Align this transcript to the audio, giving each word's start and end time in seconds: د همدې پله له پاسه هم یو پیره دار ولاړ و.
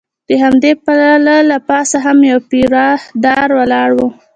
د 0.27 0.29
همدې 0.43 0.71
پله 0.83 1.11
له 1.49 1.57
پاسه 1.67 1.97
هم 2.05 2.17
یو 2.31 2.39
پیره 2.49 2.87
دار 3.23 3.49
ولاړ 3.59 3.89
و. 3.97 3.99